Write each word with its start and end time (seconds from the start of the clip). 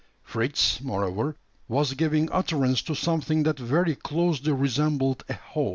Fritz, 0.23 0.81
moreover, 0.81 1.35
was 1.67 1.93
giving 1.93 2.31
utterance 2.31 2.81
to 2.81 2.95
something 2.95 3.43
that 3.43 3.59
very 3.59 3.93
closely 3.95 4.51
resembled 4.51 5.23
a 5.29 5.33
howl. 5.35 5.69